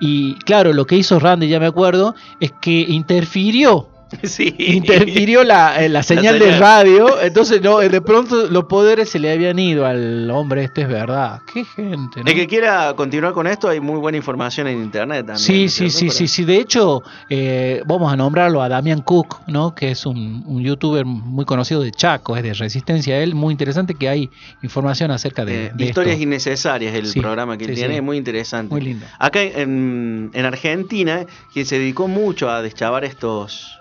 [0.00, 3.88] Y claro, lo que hizo Randy, ya me acuerdo, es que interfirió.
[4.22, 4.54] Sí.
[4.58, 7.20] Interfirió la, eh, la señal de radio.
[7.20, 10.64] Entonces, no, eh, de pronto los poderes se le habían ido al hombre.
[10.64, 11.40] Este es verdad.
[11.52, 12.20] Qué gente.
[12.22, 12.26] ¿no?
[12.26, 15.38] El que quiera continuar con esto, hay muy buena información en internet también.
[15.38, 16.44] Sí, ¿no sí, sí, sí, sí.
[16.44, 19.74] De hecho, eh, vamos a nombrarlo a Damian Cook, ¿no?
[19.74, 23.20] Que es un, un youtuber muy conocido de Chaco, es de Resistencia.
[23.22, 24.30] Él, muy interesante que hay
[24.62, 26.22] información acerca de, Eh, de Historias esto.
[26.24, 28.72] innecesarias, el Sí, programa que sí, tiene, es muy interesante.
[28.72, 29.06] Muy lindo.
[29.18, 33.80] Acá en, en Argentina, quien se dedicó mucho a deschavar estos,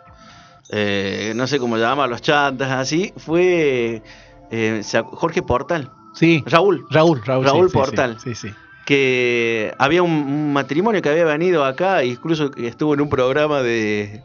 [0.75, 4.01] eh, no sé cómo llaman, los chantas, así, fue
[4.49, 7.45] eh, Jorge Portal, Sí, Raúl, Raúl, Raúl.
[7.45, 8.17] Raúl sí, sí, Portal.
[8.23, 8.49] Sí, sí.
[8.85, 14.21] que había un, matrimonio que había venido acá, incluso que estuvo en un programa de,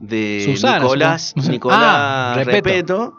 [0.00, 1.52] de Susana, Nicolás, Susana.
[1.52, 2.54] Nicolás Ah, Repeto.
[2.54, 3.14] Repeto,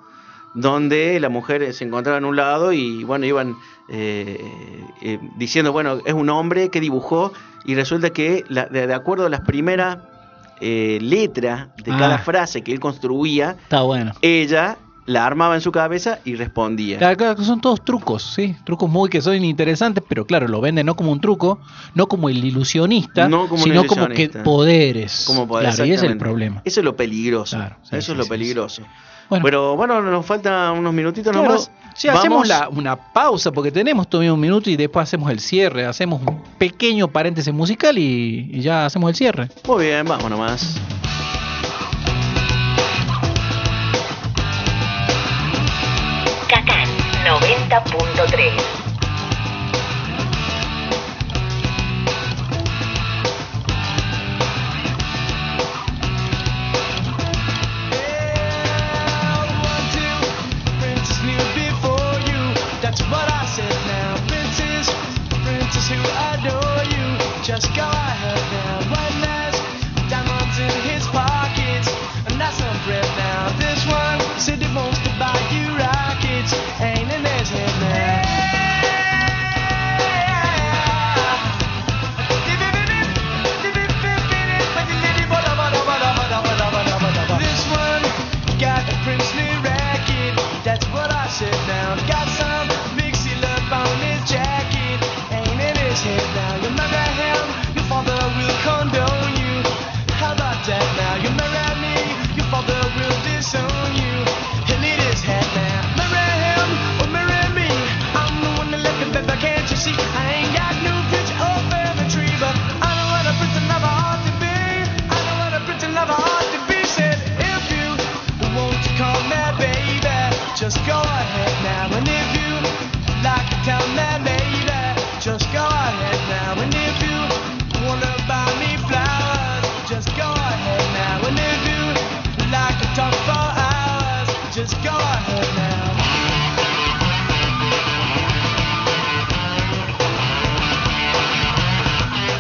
[0.54, 3.56] donde la mujer se encontraba en un lado y bueno, iban
[3.90, 4.40] eh,
[5.02, 7.34] eh, diciendo, bueno, es un hombre que dibujó
[7.66, 9.98] y resulta que la- de, de acuerdo a las primeras
[10.68, 11.98] eh, letras de Ah.
[11.98, 14.14] cada frase que él construía, Está bueno.
[14.24, 16.98] ella la armaba en su cabeza y respondía.
[16.98, 20.96] Claro, son todos trucos, sí, trucos muy que son interesantes, pero claro, lo venden no
[20.96, 21.60] como un truco,
[21.94, 25.26] no como el ilusionista, No como sino como que poderes.
[25.28, 26.62] Como poder, claro, y ese es el problema.
[26.66, 27.56] Eso es lo peligroso.
[27.58, 28.82] Claro, sí, Eso sí, es lo sí, peligroso.
[29.30, 31.72] Bueno, Pero bueno, nos faltan unos minutitos claro, nomás.
[31.96, 35.86] sí, hacemos la- una pausa porque tenemos todavía un minuto y después hacemos el cierre,
[35.86, 39.50] hacemos un pequeño paréntesis musical y, y ya hacemos el cierre.
[39.68, 40.76] Muy bien, vamos nomás.
[46.48, 46.88] Cacán
[47.26, 48.85] 90.3.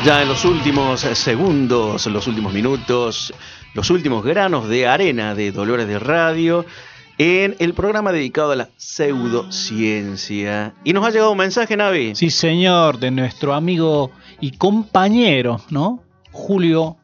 [0.05, 3.33] Ya en los últimos segundos, los últimos minutos,
[3.73, 6.63] los últimos granos de arena de Dolores de Radio
[7.17, 10.75] en el programa dedicado a la pseudociencia.
[10.83, 12.13] Y nos ha llegado un mensaje, Navi.
[12.13, 16.03] Sí, señor, de nuestro amigo y compañero, ¿no?
[16.31, 16.97] Julio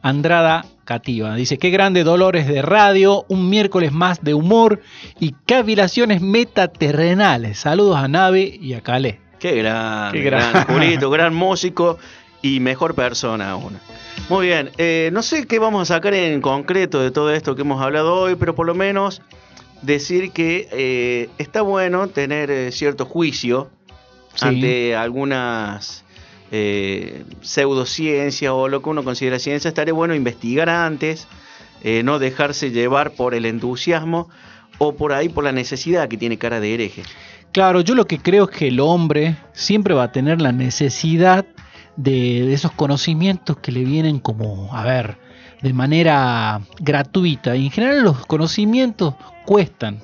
[0.00, 1.34] Andrada Cativa.
[1.34, 4.80] Dice, qué grande Dolores de radio, un miércoles más de humor
[5.20, 7.58] y cavilaciones metaterrenales.
[7.58, 9.20] Saludos a Nave y a Calé.
[9.38, 10.66] Qué gran, Qué gran, gran.
[10.68, 11.98] Julito, gran músico
[12.42, 13.78] y mejor persona aún.
[14.28, 17.62] Muy bien, eh, no sé qué vamos a sacar en concreto de todo esto que
[17.62, 19.22] hemos hablado hoy, pero por lo menos
[19.82, 23.70] decir que eh, está bueno tener eh, cierto juicio
[24.34, 24.44] Sí.
[24.44, 26.04] ante algunas
[26.50, 29.68] eh, pseudociencias o lo que uno considera ciencia.
[29.68, 31.26] Estaría bueno investigar antes,
[32.04, 34.28] no dejarse llevar por el entusiasmo
[34.76, 37.02] o por ahí por la necesidad que tiene cara de hereje.
[37.52, 41.46] Claro, yo lo que creo es que el hombre siempre va a tener la necesidad
[41.96, 45.18] de, de esos conocimientos que le vienen como, a ver,
[45.62, 47.56] de manera gratuita.
[47.56, 50.00] Y en general los conocimientos cuestan,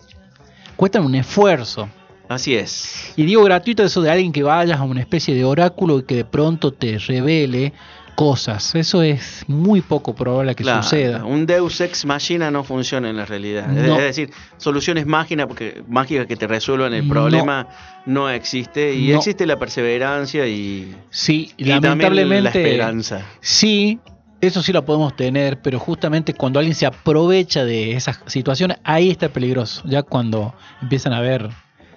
[0.76, 1.88] cuestan un esfuerzo.
[2.28, 3.12] Así es.
[3.16, 6.16] Y digo gratuito eso de alguien que vayas a una especie de oráculo y que
[6.16, 7.72] de pronto te revele
[8.14, 8.74] cosas.
[8.74, 11.24] Eso es muy poco probable que Claro, suceda.
[11.24, 13.70] Un Deus ex machina no funciona en la realidad.
[13.76, 13.96] Es- No.
[13.98, 17.14] Es decir, soluciones mágicas porque mágicas que te resuelvan el No.
[17.14, 17.68] problema
[18.06, 19.18] no, existe y No.
[19.18, 22.62] existe la perseverancia y, Sí, y también la lamentablemente.
[22.62, 23.22] esperanza.
[23.40, 23.98] Sí,
[24.40, 29.10] eso sí lo podemos tener, pero justamente cuando alguien se aprovecha de esas situaciones, ahí
[29.10, 29.82] está peligroso.
[29.86, 31.48] Ya cuando empiezan a ver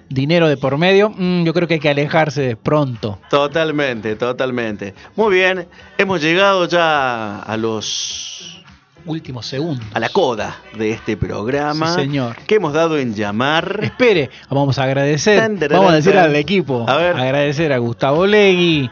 [0.09, 3.19] dinero de por medio, mm, yo creo que hay que alejarse pronto.
[3.29, 4.93] Totalmente, totalmente.
[5.15, 8.63] Muy bien, hemos llegado ya a los
[9.07, 9.85] Últimos segundos.
[9.93, 12.37] a la coda de este programa Sí, señor.
[12.47, 13.79] que hemos dado en llamar.
[13.83, 17.15] Espere, vamos a agradecer, Tan, vamos a decir al equipo, A ver.
[17.15, 18.89] agradecer a Gustavo Legui,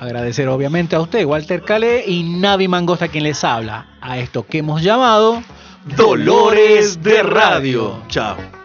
[0.00, 4.58] agradecer obviamente a usted, Walter Calé y Navi Mangosta quien les habla, a esto que
[4.58, 5.40] hemos llamado
[5.96, 8.02] Dolores de Radio.
[8.08, 8.57] Chao.